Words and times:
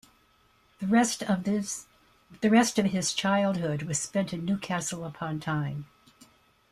The 0.79 0.87
rest 0.87 1.21
of 1.21 1.45
his 2.87 3.13
childhood 3.13 3.83
was 3.83 3.99
spent 3.99 4.33
in 4.33 4.43
Newcastle 4.45 5.05
upon 5.05 5.39
Tyne. 5.39 5.85